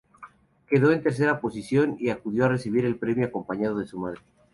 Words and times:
Quedó 0.67 0.91
en 0.91 1.03
tercera 1.03 1.39
posición, 1.39 1.95
y 1.99 2.09
acudió 2.09 2.45
a 2.45 2.47
recibir 2.47 2.85
el 2.85 2.95
premio 2.97 3.27
acompañado 3.27 3.77
de 3.77 3.85
su 3.85 3.99
madre. 3.99 4.21